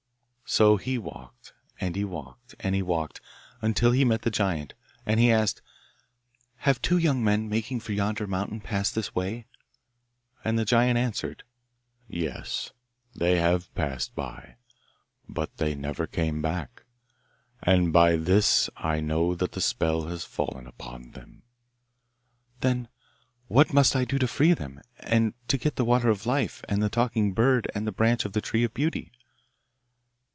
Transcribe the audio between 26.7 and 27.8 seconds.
the talking bird,